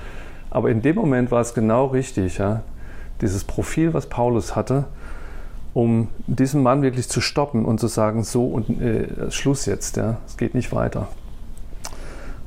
[0.51, 2.63] Aber in dem Moment war es genau richtig, ja,
[3.21, 4.87] dieses Profil, was Paulus hatte,
[5.73, 10.17] um diesen Mann wirklich zu stoppen und zu sagen, so und äh, Schluss jetzt, ja,
[10.27, 11.07] es geht nicht weiter.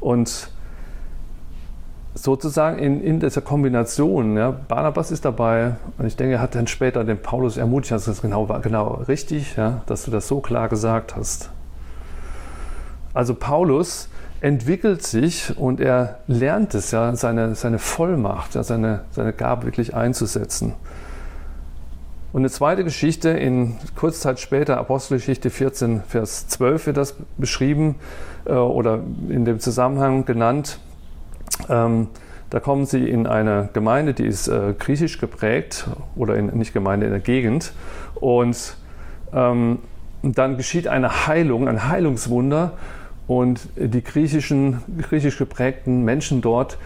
[0.02, 0.50] Und
[2.16, 6.68] sozusagen in, in dieser Kombination, ja, Barnabas ist dabei und ich denke, er hat dann
[6.68, 10.70] später den Paulus ermutigt, das ist genau, genau richtig, ja, dass du das so klar
[10.70, 11.50] gesagt hast.
[13.14, 14.10] Also Paulus
[14.42, 19.96] entwickelt sich und er lernt es ja, seine, seine Vollmacht, ja, seine, seine Gabe wirklich
[19.96, 20.74] einzusetzen.
[22.34, 27.96] Und eine zweite Geschichte, in kurz Zeit später, Apostelgeschichte 14, Vers 12 wird das beschrieben
[28.46, 29.00] äh, oder
[29.30, 30.80] in dem Zusammenhang genannt.
[31.70, 32.08] Ähm,
[32.50, 37.08] da kommen sie in eine Gemeinde, die ist äh, griechisch geprägt oder in, nicht Gemeinde,
[37.08, 37.74] in der Gegend.
[38.16, 38.78] Und
[39.34, 39.80] ähm,
[40.22, 42.74] dann geschieht eine Heilung, ein Heilungswunder.
[43.26, 46.78] Und die griechischen, griechisch geprägten Menschen dort,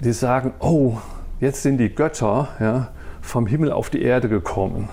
[0.00, 0.96] die sagen, oh,
[1.38, 2.88] jetzt sind die Götter ja,
[3.20, 4.88] vom Himmel auf die Erde gekommen.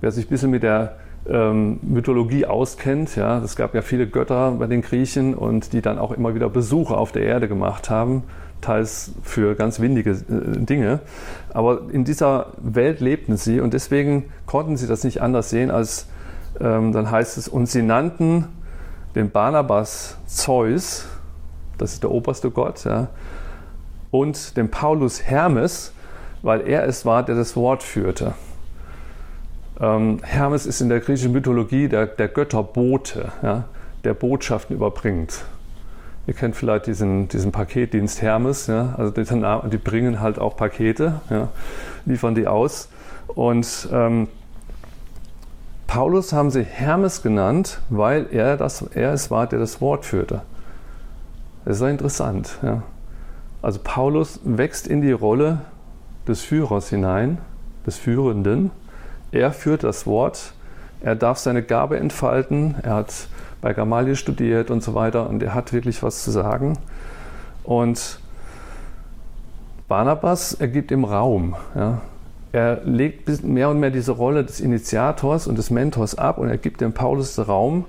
[0.00, 0.96] Wer sich ein bisschen mit der
[1.28, 3.16] ähm, Mythologie auskennt.
[3.16, 6.48] Ja, es gab ja viele Götter bei den Griechen und die dann auch immer wieder
[6.48, 8.24] Besuche auf der Erde gemacht haben,
[8.60, 11.00] teils für ganz windige äh, Dinge.
[11.52, 16.06] Aber in dieser Welt lebten sie und deswegen konnten sie das nicht anders sehen, als
[16.60, 18.46] ähm, dann heißt es, und sie nannten
[19.14, 21.06] den Barnabas Zeus,
[21.78, 23.08] das ist der oberste Gott, ja,
[24.10, 25.92] und den Paulus Hermes,
[26.42, 28.34] weil er es war, der das Wort führte.
[29.82, 33.64] Ähm, Hermes ist in der griechischen Mythologie der, der Götterbote, ja,
[34.04, 35.44] der Botschaften überbringt.
[36.28, 39.24] Ihr kennt vielleicht diesen, diesen Paketdienst Hermes, ja, also die,
[39.70, 41.48] die, bringen halt auch Pakete, ja,
[42.06, 42.88] liefern die aus.
[43.26, 44.28] Und ähm,
[45.88, 50.42] Paulus haben sie Hermes genannt, weil er, das, er es war, der das Wort führte.
[51.64, 52.58] Das ist ja interessant.
[52.62, 52.82] Ja.
[53.62, 55.58] Also Paulus wächst in die Rolle
[56.28, 57.38] des Führers hinein,
[57.84, 58.70] des Führenden
[59.32, 60.52] er führt das Wort,
[61.00, 63.12] er darf seine Gabe entfalten, er hat
[63.60, 66.78] bei Gamaliel studiert und so weiter und er hat wirklich was zu sagen.
[67.64, 68.18] Und
[69.88, 71.56] Barnabas ergibt ihm Raum.
[71.74, 72.00] Ja.
[72.52, 76.58] Er legt mehr und mehr diese Rolle des Initiators und des Mentors ab und er
[76.58, 77.86] gibt dem Paulus Raum.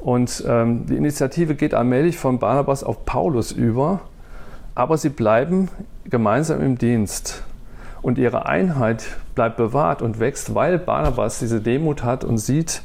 [0.00, 4.00] Und ähm, die Initiative geht allmählich von Barnabas auf Paulus über,
[4.74, 5.68] aber sie bleiben
[6.04, 7.44] gemeinsam im Dienst.
[8.02, 12.82] Und ihre Einheit bleibt bewahrt und wächst, weil Barnabas diese Demut hat und sieht,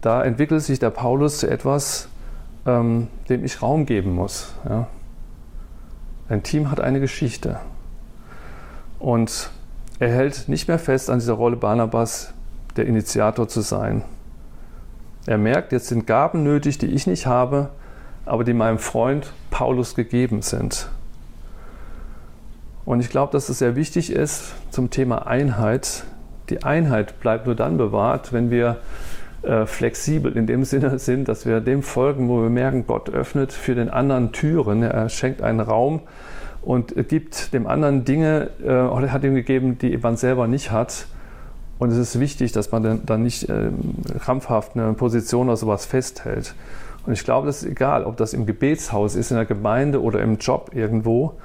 [0.00, 2.08] da entwickelt sich der Paulus zu etwas,
[2.66, 4.54] ähm, dem ich Raum geben muss.
[4.68, 4.86] Ja.
[6.28, 7.58] Ein Team hat eine Geschichte.
[8.98, 9.50] Und
[9.98, 12.32] er hält nicht mehr fest an dieser Rolle Barnabas,
[12.76, 14.02] der Initiator zu sein.
[15.26, 17.70] Er merkt, jetzt sind Gaben nötig, die ich nicht habe,
[18.24, 20.88] aber die meinem Freund Paulus gegeben sind.
[22.84, 26.04] Und ich glaube, dass es sehr wichtig ist zum Thema Einheit.
[26.48, 28.78] Die Einheit bleibt nur dann bewahrt, wenn wir
[29.42, 33.52] äh, flexibel in dem Sinne sind, dass wir dem folgen, wo wir merken, Gott öffnet
[33.52, 34.82] für den anderen Türen.
[34.82, 36.00] Er schenkt einen Raum
[36.62, 41.06] und gibt dem anderen Dinge, äh, oder hat ihm gegeben, die man selber nicht hat.
[41.78, 43.70] Und es ist wichtig, dass man dann nicht äh,
[44.18, 46.54] krampfhaft eine Position oder sowas festhält.
[47.06, 50.20] Und ich glaube, das ist egal, ob das im Gebetshaus ist, in der Gemeinde oder
[50.20, 51.36] im Job irgendwo.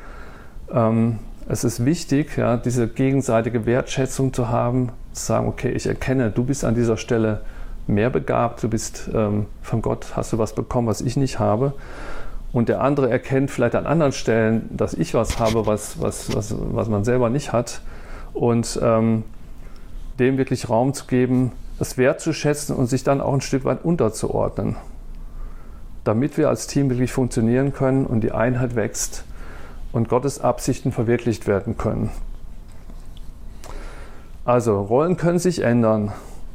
[0.71, 6.31] Ähm, es ist wichtig, ja, diese gegenseitige Wertschätzung zu haben, zu sagen, okay, ich erkenne,
[6.31, 7.41] du bist an dieser Stelle
[7.87, 11.73] mehr begabt, du bist ähm, von Gott, hast du was bekommen, was ich nicht habe.
[12.51, 16.55] Und der andere erkennt vielleicht an anderen Stellen, dass ich was habe, was, was, was,
[16.57, 17.81] was man selber nicht hat.
[18.33, 19.23] Und ähm,
[20.19, 24.77] dem wirklich Raum zu geben, das wertzuschätzen und sich dann auch ein Stück weit unterzuordnen.
[26.05, 29.25] Damit wir als Team wirklich funktionieren können und die Einheit wächst
[29.95, 32.11] und Gottes Absichten verwirklicht werden können.
[34.43, 36.11] Also Rollen können sich ändern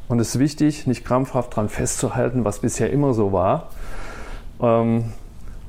[0.08, 3.70] und es ist wichtig, nicht krampfhaft daran festzuhalten, was bisher immer so war.
[4.60, 5.14] Ähm,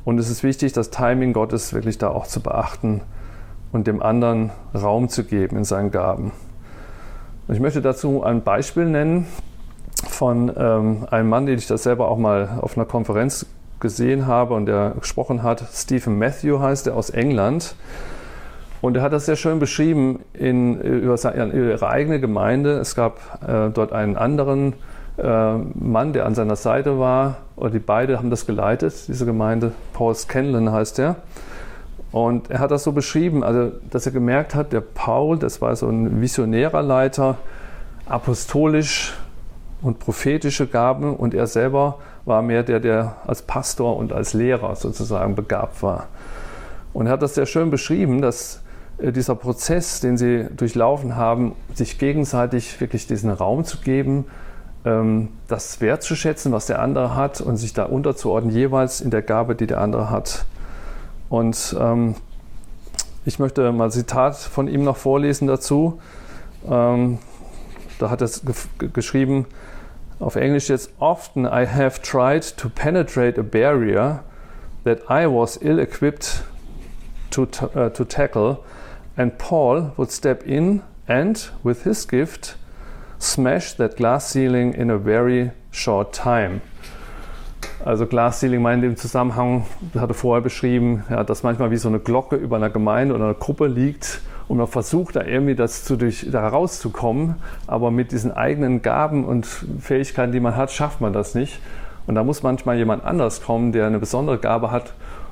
[0.04, 3.04] und es ist wichtig, das Timing Gottes wirklich da auch zu beachten
[3.72, 6.34] und dem anderen Raum zu geben in seinen Gaben.
[7.48, 9.28] Ich möchte dazu ein Beispiel nennen
[10.10, 13.46] von ähm, einem Mann, den ich das selber auch mal auf einer Konferenz
[13.82, 15.64] gesehen habe und der gesprochen hat.
[15.74, 17.76] Stephen Matthew heißt er aus England.
[18.82, 22.80] Und er hat das sehr schön beschrieben in, über, seine, ihre eigene Gemeinde.
[22.80, 24.74] Es gab äh, dort einen anderen
[25.18, 29.74] äh, Mann, der an seiner Seite war, oder die beide haben das geleitet, diese Gemeinde.
[29.94, 31.18] Paul Scanlon heißt er.
[32.12, 35.76] Und er hat das so beschrieben, also dass er gemerkt hat, der Paul, das war
[35.76, 37.38] so ein visionärer Leiter,
[38.06, 39.14] apostolisch
[39.82, 44.76] und prophetische Gaben und er selber war mehr der, der als Pastor und als Lehrer
[44.76, 46.08] sozusagen begabt war.
[46.94, 48.62] Und er hat das sehr schön beschrieben, dass
[48.98, 54.26] äh, dieser Prozess, den sie durchlaufen haben, sich gegenseitig wirklich diesen Raum zu geben,
[54.86, 59.56] ähm, das wertzuschätzen, was der andere hat und sich da unterzuordnen, jeweils in der Gabe,
[59.56, 60.46] die der andere hat.
[61.30, 62.16] Und ähm,
[63.26, 66.00] ich möchte mal ein Zitat von ihm noch vorlesen dazu.
[66.70, 67.20] Ähm,
[68.00, 68.30] da hat er
[68.94, 69.46] geschrieben,
[70.22, 74.24] auf Englisch jetzt, often I have tried to penetrate a barrier
[74.84, 76.44] that I was ill-equipped
[77.32, 78.64] to, uh, to tackle
[79.18, 82.56] and Paul would step in and, with his gift,
[83.20, 86.62] smash that glass ceiling in a very short time.
[87.84, 92.00] Also Glass Ceiling meint im Zusammenhang, hatte vorher beschrieben, ja, dass manchmal wie so eine
[92.00, 95.96] Glocke über einer Gemeinde oder einer Gruppe liegt und man versucht da irgendwie das zu
[95.96, 97.36] durch, da rauszukommen,
[97.68, 101.62] aber mit diesen eigenen Gaben und Fähigkeiten, die man hat, schafft man das nicht.
[102.06, 104.92] Und da muss manchmal jemand anders kommen, der eine besondere Gabe hat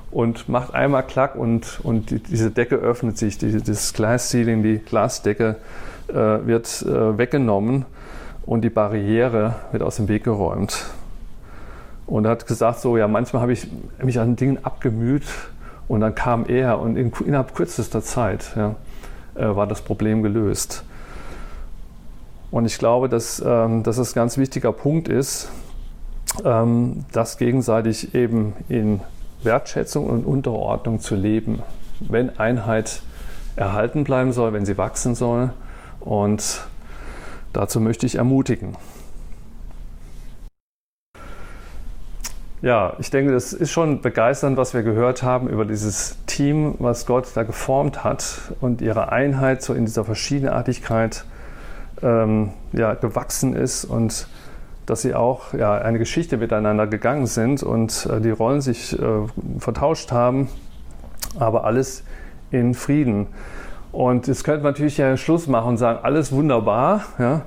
[0.10, 4.63] und macht einmal Klack und, und die, diese Decke öffnet sich, die, das Glass Ceiling,
[4.63, 5.58] die Glasdecke
[6.08, 7.86] äh, wird äh, weggenommen
[8.45, 10.86] und die Barriere wird aus dem Weg geräumt.
[12.08, 13.67] Und er hat gesagt, so, ja, manchmal habe ich
[14.01, 15.25] mich an Dingen abgemüht
[15.89, 18.75] und dann kam er und in, innerhalb kürzester Zeit ja,
[19.47, 20.84] war das Problem gelöst.
[22.52, 25.49] Und ich glaube, dass, ähm, dass das ein ganz wichtiger Punkt ist,
[26.43, 29.02] ähm, das gegenseitig eben in
[29.43, 31.62] Wertschätzung und Unterordnung zu leben,
[31.99, 33.02] wenn Einheit
[33.56, 35.52] erhalten bleiben soll, wenn sie wachsen soll.
[35.99, 36.62] Und
[37.54, 38.75] dazu möchte ich ermutigen.
[42.61, 47.05] Ja, ich denke, das ist schon begeisternd, was wir gehört haben über dieses Team, was
[47.05, 51.23] Gott da geformt hat und ihre Einheit so in dieser Verschiedenartigkeit
[52.01, 54.27] ähm, ja, gewachsen ist und
[54.85, 59.05] dass sie auch ja, eine Geschichte miteinander gegangen sind und äh, die Rollen sich äh,
[59.59, 60.49] vertauscht haben,
[61.39, 62.03] aber alles
[62.51, 63.27] in Frieden.
[63.93, 67.41] Und jetzt könnte man natürlich ja Schluss machen und sagen, alles wunderbar, ja,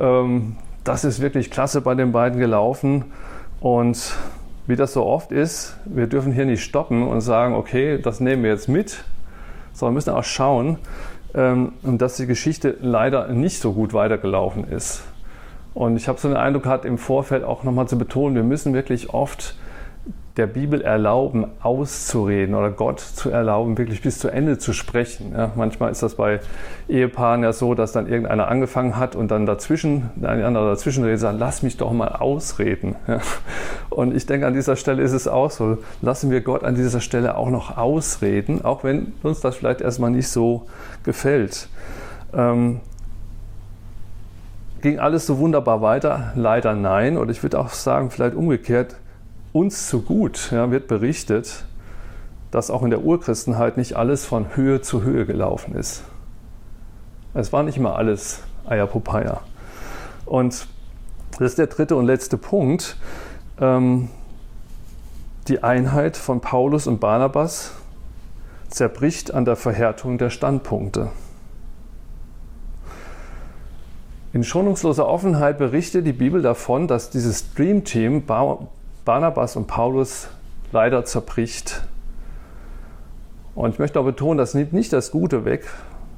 [0.00, 3.04] ähm, das ist wirklich klasse bei den beiden gelaufen
[3.60, 4.16] und
[4.68, 8.42] wie das so oft ist, wir dürfen hier nicht stoppen und sagen, okay, das nehmen
[8.42, 9.02] wir jetzt mit,
[9.72, 10.76] sondern müssen auch schauen,
[11.34, 15.02] ähm, dass die Geschichte leider nicht so gut weitergelaufen ist.
[15.72, 18.74] Und ich habe so den Eindruck gehabt, im Vorfeld auch nochmal zu betonen, wir müssen
[18.74, 19.56] wirklich oft
[20.38, 25.32] der Bibel erlauben, auszureden oder Gott zu erlauben, wirklich bis zu Ende zu sprechen.
[25.36, 26.38] Ja, manchmal ist das bei
[26.88, 31.18] Ehepaaren ja so, dass dann irgendeiner angefangen hat und dann dazwischen, ein anderer dazwischen redet,
[31.18, 32.94] sagt, lass mich doch mal ausreden.
[33.08, 33.18] Ja.
[33.90, 37.00] Und ich denke, an dieser Stelle ist es auch so, lassen wir Gott an dieser
[37.00, 40.66] Stelle auch noch ausreden, auch wenn uns das vielleicht erstmal nicht so
[41.02, 41.68] gefällt.
[42.32, 42.80] Ähm,
[44.82, 46.32] ging alles so wunderbar weiter?
[46.36, 47.18] Leider nein.
[47.18, 48.94] Oder ich würde auch sagen, vielleicht umgekehrt,
[49.52, 51.64] uns zu gut ja, wird berichtet,
[52.50, 56.02] dass auch in der Urchristenheit nicht alles von Höhe zu Höhe gelaufen ist.
[57.34, 59.40] Es war nicht immer alles Eierpopaya.
[60.26, 60.66] Und
[61.38, 62.96] das ist der dritte und letzte Punkt.
[63.60, 64.08] Ähm,
[65.46, 67.72] die Einheit von Paulus und Barnabas
[68.68, 71.10] zerbricht an der Verhärtung der Standpunkte.
[74.32, 78.26] In schonungsloser Offenheit berichtet die Bibel davon, dass dieses Dream Team
[79.08, 80.28] Barnabas und Paulus
[80.70, 81.82] leider zerbricht.
[83.54, 85.64] Und ich möchte auch betonen, das nimmt nicht das Gute weg,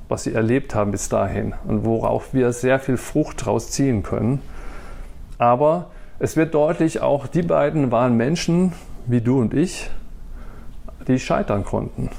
[0.09, 4.43] was sie erlebt haben bis dahin und worauf wir sehr viel Frucht daraus ziehen können.
[5.39, 8.73] Aber es wird deutlich, auch die beiden waren Menschen
[9.07, 9.89] wie du und ich,
[11.07, 12.11] die scheitern konnten.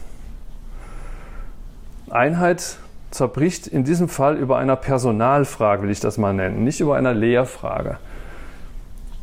[2.09, 2.77] Einheit
[3.09, 7.13] zerbricht in diesem Fall über einer Personalfrage, will ich das mal nennen, nicht über einer
[7.13, 7.97] Lehrfrage.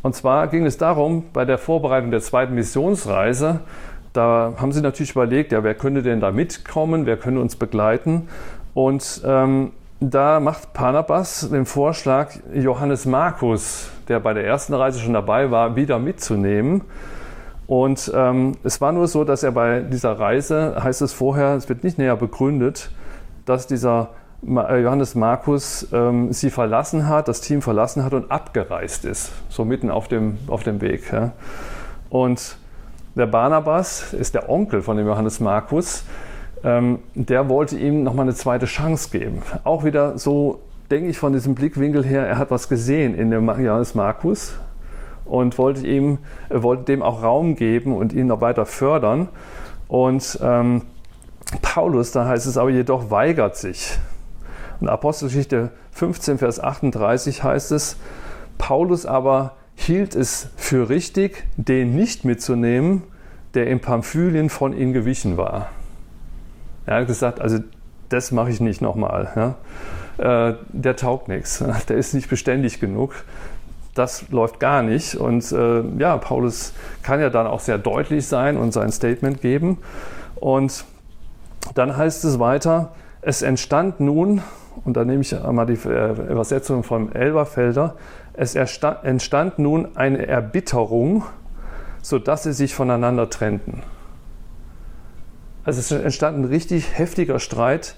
[0.08, 3.60] Und zwar ging es darum, bei der Vorbereitung der zweiten Missionsreise,
[4.14, 8.26] da haben sie natürlich überlegt, ja, wer könnte denn da mitkommen, wer könnte uns begleiten.
[8.72, 15.12] Und ähm, da macht Panabas den Vorschlag, Johannes Markus, der bei der ersten Reise schon
[15.12, 16.84] dabei war, wieder mitzunehmen.
[17.66, 21.68] Und ähm, es war nur so, dass er bei dieser Reise, heißt es vorher, es
[21.68, 22.90] wird nicht näher begründet,
[23.44, 24.08] dass dieser
[24.42, 29.90] Johannes Markus ähm, sie verlassen hat, das Team verlassen hat und abgereist ist, so mitten
[29.90, 31.12] auf dem, auf dem Weg.
[31.12, 31.32] Ja.
[32.08, 32.56] Und
[33.16, 36.04] der Barnabas ist der Onkel von dem Johannes Markus,
[36.64, 39.42] ähm, der wollte ihm nochmal eine zweite Chance geben.
[39.64, 43.46] Auch wieder so, denke ich, von diesem Blickwinkel her, er hat was gesehen in dem
[43.46, 44.54] Johannes Markus
[45.24, 49.28] und wollte, ihm, wollte dem auch Raum geben und ihn noch weiter fördern.
[49.88, 50.82] Und ähm,
[51.62, 53.98] Paulus, da heißt es aber jedoch, weigert sich.
[54.80, 57.96] In Apostelgeschichte 15, Vers 38 heißt es,
[58.58, 63.02] Paulus aber hielt es für richtig, den nicht mitzunehmen,
[63.54, 65.70] der in Pamphylien von ihm gewichen war.
[66.86, 67.58] Er hat gesagt, also
[68.08, 69.56] das mache ich nicht nochmal.
[70.18, 70.48] Ja.
[70.50, 73.14] Äh, der taugt nichts, der ist nicht beständig genug.
[73.94, 75.16] Das läuft gar nicht.
[75.16, 79.78] Und äh, ja, Paulus kann ja dann auch sehr deutlich sein und sein Statement geben.
[80.36, 80.84] Und
[81.74, 84.42] dann heißt es weiter, es entstand nun
[84.84, 87.96] und da nehme ich einmal die äh, Übersetzung von Elberfelder,
[88.34, 91.24] es entstand nun eine Erbitterung,
[92.02, 93.82] sodass sie sich voneinander trennten.
[95.64, 97.96] Also es entstand ein richtig heftiger Streit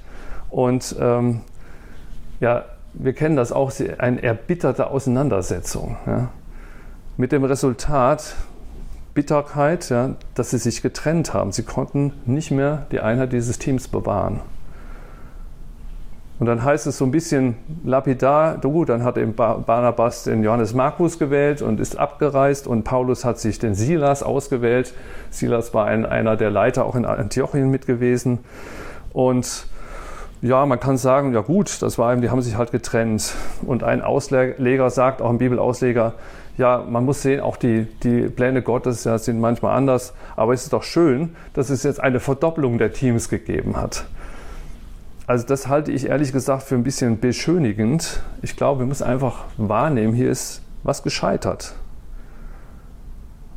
[0.48, 1.42] und ähm,
[2.40, 2.64] ja,
[2.94, 5.96] wir kennen das auch, eine erbitterte Auseinandersetzung.
[6.06, 6.30] Ja,
[7.16, 8.34] mit dem Resultat
[9.14, 11.52] Bitterkeit, ja, dass sie sich getrennt haben.
[11.52, 14.40] Sie konnten nicht mehr die Einheit dieses Teams bewahren.
[16.40, 20.72] Und dann heißt es so ein bisschen lapidar, du, dann hat eben Barnabas den Johannes
[20.72, 24.94] Markus gewählt und ist abgereist und Paulus hat sich den Silas ausgewählt.
[25.28, 28.38] Silas war ein, einer der Leiter auch in Antiochien mit gewesen.
[29.12, 29.66] Und
[30.40, 33.34] ja, man kann sagen, ja gut, das war eben, die haben sich halt getrennt.
[33.66, 36.14] Und ein Ausleger sagt, auch ein Bibelausleger,
[36.56, 40.14] ja, man muss sehen, auch die, die Pläne Gottes ja, sind manchmal anders.
[40.36, 44.06] Aber es ist doch schön, dass es jetzt eine Verdopplung der Teams gegeben hat.
[45.30, 48.20] Also das halte ich ehrlich gesagt für ein bisschen beschönigend.
[48.42, 51.74] Ich glaube, wir müssen einfach wahrnehmen, hier ist was gescheitert.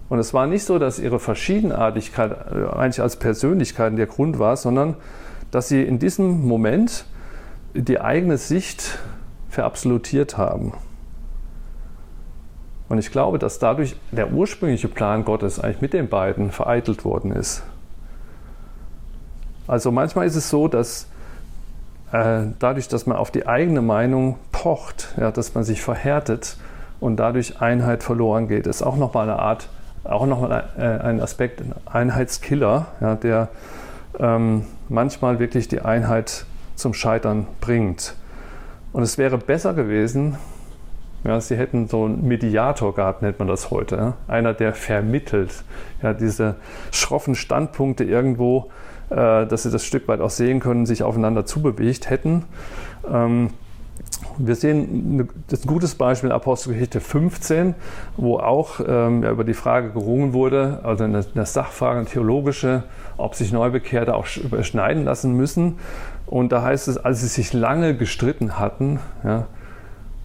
[0.07, 4.55] Und es war nicht so, dass ihre Verschiedenartigkeit äh, eigentlich als Persönlichkeiten der Grund war,
[4.55, 4.97] sondern
[5.49, 7.05] dass sie in diesem Moment
[7.73, 8.99] die eigene Sicht
[9.49, 10.73] verabsolutiert haben.
[12.87, 17.31] Und ich glaube, dass dadurch der ursprüngliche Plan Gottes eigentlich mit den beiden vereitelt worden
[17.31, 17.63] ist.
[19.65, 21.07] Also manchmal ist es so, dass
[22.13, 26.57] äh, dadurch, dass man auf die eigene Meinung pocht, ja, dass man sich verhärtet
[26.99, 29.67] und dadurch Einheit verloren geht, ist auch nochmal eine Art,
[30.03, 33.49] auch nochmal äh, ein Aspekt, ein Einheitskiller, ja, der
[34.19, 36.45] ähm, manchmal wirklich die Einheit
[36.75, 38.15] zum Scheitern bringt.
[38.91, 40.37] Und es wäre besser gewesen,
[41.23, 43.95] ja, sie hätten so einen Mediator gehabt, nennt man das heute.
[43.95, 44.13] Ja?
[44.27, 45.63] Einer, der vermittelt.
[46.01, 46.55] Ja, diese
[46.91, 48.69] schroffen Standpunkte irgendwo
[49.09, 52.45] äh, dass sie das Stück weit auch sehen können, sich aufeinander zubewegt hätten.
[53.11, 53.49] Ähm,
[54.37, 57.75] wir sehen das ist ein gutes Beispiel in Apostelgeschichte 15,
[58.17, 62.83] wo auch ähm, über die Frage gerungen wurde, also in der Sachfrage theologische,
[63.17, 65.77] ob sich Neubekehrte auch überschneiden lassen müssen.
[66.25, 69.45] Und da heißt es, als sie sich lange gestritten hatten, ja,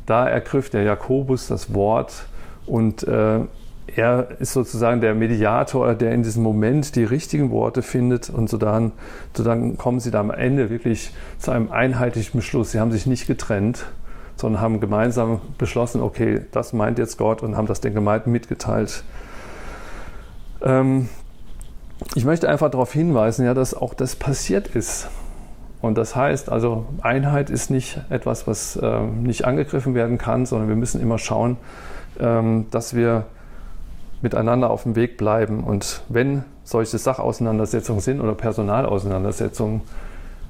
[0.08, 2.26] da ergriff der Jakobus das Wort
[2.66, 3.40] und äh,
[3.96, 8.58] er ist sozusagen der Mediator, der in diesem Moment die richtigen Worte findet und so
[8.58, 8.92] dann,
[9.34, 12.72] so dann kommen sie da am Ende wirklich zu einem einheitlichen Beschluss.
[12.72, 13.86] Sie haben sich nicht getrennt,
[14.36, 19.02] sondern haben gemeinsam beschlossen, okay, das meint jetzt Gott und haben das den Gemeinden mitgeteilt.
[20.62, 21.08] Ähm,
[22.14, 25.08] ich möchte einfach darauf hinweisen, ja, dass auch das passiert ist.
[25.80, 30.68] Und das heißt also, Einheit ist nicht etwas, was äh, nicht angegriffen werden kann, sondern
[30.68, 31.56] wir müssen immer schauen,
[32.18, 33.24] ähm, dass wir
[34.22, 35.62] miteinander auf dem Weg bleiben.
[35.62, 39.82] Und wenn solche Sachauseinandersetzungen sind oder Personalauseinandersetzungen,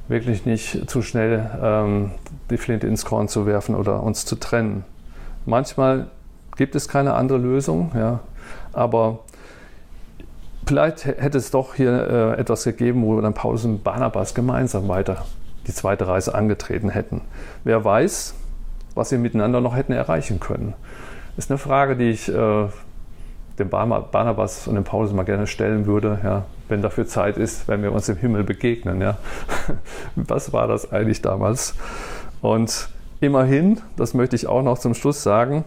[0.09, 2.13] wirklich nicht zu schnell ähm,
[2.51, 4.85] die Flinte ins Korn zu werfen oder uns zu trennen.
[5.45, 6.09] Manchmal
[6.57, 8.21] gibt es keine andere Lösung, ja,
[8.73, 9.21] aber
[10.69, 15.25] vielleicht hätte es doch hier äh, etwas gegeben, wo dann Paulus und Barnabas gemeinsam weiter
[15.67, 17.23] die zweite Reise angetreten hätten.
[17.65, 18.35] Wer weiß,
[18.95, 20.75] was sie miteinander noch hätten erreichen können.
[21.37, 22.69] Das ist eine Frage, die ich äh,
[23.59, 27.83] dem Barnabas und dem Paulus mal gerne stellen würde, ja, wenn dafür Zeit ist, wenn
[27.83, 29.01] wir uns im Himmel begegnen.
[29.01, 29.19] Ja.
[30.17, 31.75] Was war das eigentlich damals?
[32.41, 32.89] Und
[33.21, 35.65] immerhin, das möchte ich auch noch zum Schluss sagen,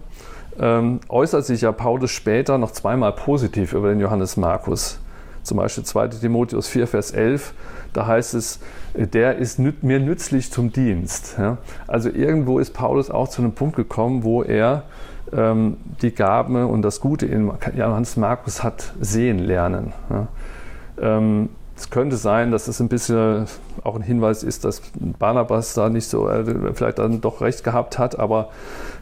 [0.61, 4.99] ähm, äußert sich ja Paulus später noch zweimal positiv über den Johannes Markus.
[5.41, 7.53] Zum Beispiel 2 Timotheus 4, Vers 11,
[7.93, 8.59] da heißt es,
[8.93, 11.35] der ist mir nützlich zum Dienst.
[11.39, 11.57] Ja.
[11.87, 14.83] Also irgendwo ist Paulus auch zu einem Punkt gekommen, wo er
[15.33, 19.93] ähm, die Gaben und das Gute in Johannes Markus hat sehen lernen.
[20.11, 20.27] Ja.
[21.01, 23.47] Ähm, es könnte sein, dass es ein bisschen
[23.83, 27.97] auch ein Hinweis ist, dass Barnabas da nicht so, äh, vielleicht dann doch recht gehabt
[27.97, 28.49] hat, aber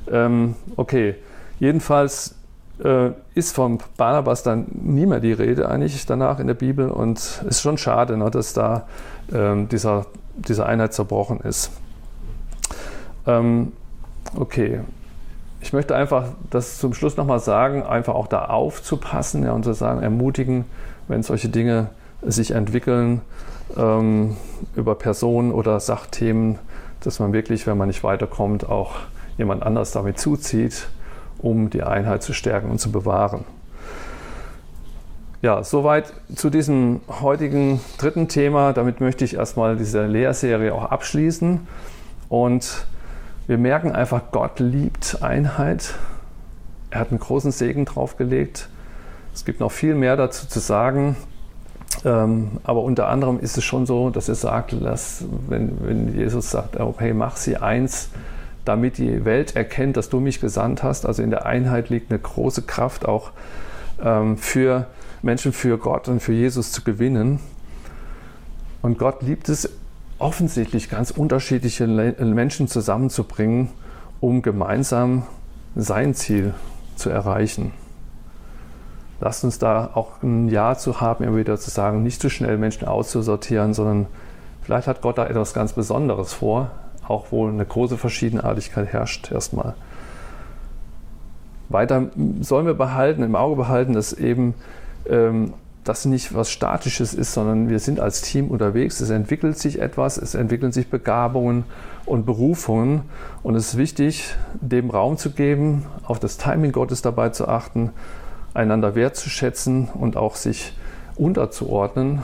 [0.09, 1.15] ähm, okay.
[1.59, 2.35] Jedenfalls
[2.83, 7.17] äh, ist von Barnabas dann nie mehr die Rede eigentlich danach in der Bibel und
[7.17, 8.87] es ist schon schade, ne, dass da
[9.33, 10.05] ähm, dieser,
[10.35, 11.71] diese Einheit zerbrochen ist.
[13.27, 13.73] Ähm,
[14.35, 14.79] okay,
[15.61, 19.73] ich möchte einfach das zum Schluss nochmal sagen, einfach auch da aufzupassen ja, und zu
[19.73, 20.65] sagen, ermutigen,
[21.07, 21.89] wenn solche Dinge
[22.21, 23.21] sich entwickeln
[23.77, 24.37] ähm,
[24.75, 26.59] über Personen oder Sachthemen,
[27.01, 28.95] dass man wirklich, wenn man nicht weiterkommt, auch
[29.37, 30.87] jemand anders damit zuzieht,
[31.39, 33.45] um die Einheit zu stärken und zu bewahren.
[35.41, 38.73] Ja, soweit zu diesem heutigen dritten Thema.
[38.73, 41.65] Damit möchte ich erstmal diese Lehrserie auch abschließen
[42.27, 42.85] und
[43.47, 45.95] wir merken einfach, Gott liebt Einheit.
[46.91, 48.69] Er hat einen großen Segen draufgelegt.
[49.33, 51.15] Es gibt noch viel mehr dazu zu sagen.
[52.05, 56.51] Ähm, aber unter anderem ist es schon so, dass er sagt, dass, wenn, wenn Jesus
[56.51, 58.09] sagt, okay, mach sie eins,
[58.69, 61.07] damit die Welt erkennt, dass du mich gesandt hast.
[61.07, 63.31] Also in der Einheit liegt eine große Kraft auch
[63.99, 64.85] ähm, für
[65.23, 67.39] Menschen, für Gott und für Jesus zu gewinnen.
[68.83, 69.69] Und Gott liebt es
[70.19, 73.69] offensichtlich ganz unterschiedliche Menschen zusammenzubringen,
[74.19, 75.23] um gemeinsam
[75.75, 76.53] sein Ziel
[76.95, 77.71] zu erreichen.
[79.19, 82.59] Lasst uns da auch ein Ja zu haben, immer wieder zu sagen, nicht zu schnell
[82.59, 84.05] Menschen auszusortieren, sondern
[84.61, 86.69] vielleicht hat Gott da etwas ganz Besonderes vor,
[87.09, 89.75] auch wo eine große Verschiedenartigkeit herrscht erstmal.
[91.69, 92.07] Weiter
[92.41, 94.55] sollen wir behalten, im Auge behalten, dass eben
[95.07, 95.53] ähm,
[95.83, 98.99] das nicht was Statisches ist, sondern wir sind als Team unterwegs.
[98.99, 101.63] Es entwickelt sich etwas, es entwickeln sich Begabungen
[102.05, 103.01] und Berufungen.
[103.43, 107.91] Und es ist wichtig, dem Raum zu geben, auf das Timing Gottes dabei zu achten,
[108.53, 110.73] einander wertzuschätzen und auch sich
[111.15, 112.21] unterzuordnen,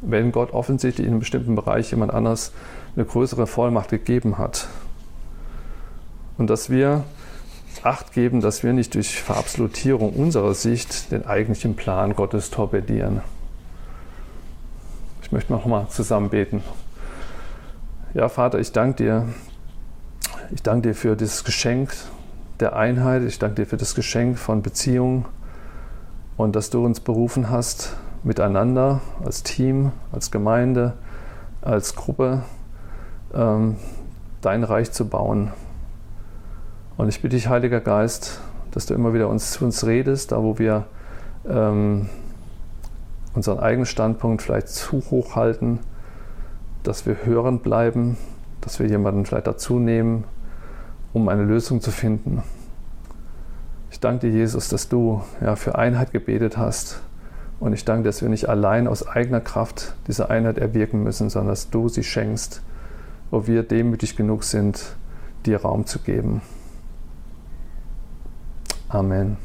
[0.00, 2.52] wenn Gott offensichtlich in einem bestimmten Bereich jemand anders
[2.96, 4.68] eine größere Vollmacht gegeben hat.
[6.38, 7.04] Und dass wir
[7.82, 13.22] Acht geben, dass wir nicht durch Verabsolutierung unserer Sicht den eigentlichen Plan Gottes torpedieren.
[15.22, 16.62] Ich möchte noch mal zusammen beten.
[18.14, 19.28] Ja, Vater, ich danke dir.
[20.52, 21.92] Ich danke dir für dieses Geschenk
[22.60, 23.24] der Einheit.
[23.24, 25.24] Ich danke dir für das Geschenk von Beziehung
[26.36, 30.92] und dass du uns berufen hast, miteinander als Team, als Gemeinde,
[31.62, 32.44] als Gruppe
[33.34, 33.76] ähm,
[34.40, 35.52] dein Reich zu bauen.
[36.96, 40.42] Und ich bitte dich, Heiliger Geist, dass du immer wieder uns, zu uns redest, da
[40.42, 40.86] wo wir
[41.48, 42.08] ähm,
[43.34, 45.80] unseren eigenen Standpunkt vielleicht zu hoch halten,
[46.82, 48.16] dass wir hörend bleiben,
[48.60, 50.24] dass wir jemanden vielleicht dazu nehmen,
[51.12, 52.42] um eine Lösung zu finden.
[53.90, 57.00] Ich danke dir, Jesus, dass du ja, für Einheit gebetet hast.
[57.60, 61.50] Und ich danke, dass wir nicht allein aus eigener Kraft diese Einheit erwirken müssen, sondern
[61.50, 62.62] dass du sie schenkst,
[63.32, 64.94] wo wir demütig genug sind,
[65.46, 66.42] dir Raum zu geben.
[68.88, 69.36] Amen.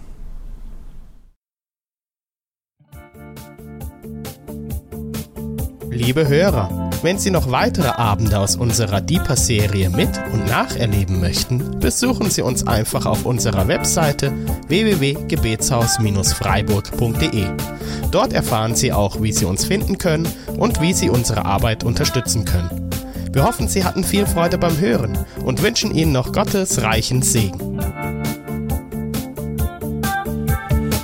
[5.90, 12.30] Liebe Hörer, wenn Sie noch weitere Abende aus unserer Deeper-Serie mit und nacherleben möchten, besuchen
[12.30, 14.34] Sie uns einfach auf unserer Webseite
[14.68, 17.46] www.gebetshaus-freiburg.de.
[18.12, 20.28] Dort erfahren Sie auch, wie Sie uns finden können
[20.58, 22.87] und wie Sie unsere Arbeit unterstützen können.
[23.38, 25.16] Wir hoffen, Sie hatten viel Freude beim Hören
[25.46, 27.80] und wünschen Ihnen noch Gottes reichen Segen.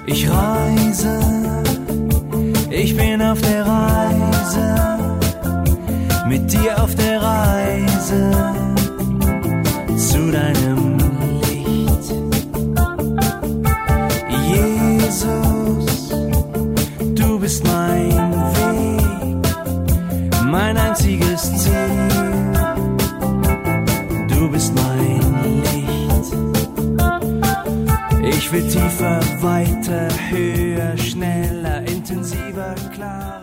[0.07, 1.19] Ich reise,
[2.71, 4.97] ich bin auf der Reise,
[6.27, 8.31] mit dir auf der Reise
[9.95, 10.97] zu deinem
[11.51, 12.13] Licht.
[14.49, 16.09] Jesus,
[17.13, 18.52] du bist mein
[20.53, 21.73] mein einziges Ziel.
[24.27, 25.21] Du bist mein
[25.63, 26.35] Licht.
[28.21, 33.42] Ich will tiefer, weiter, höher, schneller, intensiver, klarer.